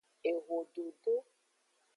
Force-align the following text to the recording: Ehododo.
Ehododo. 0.29 1.13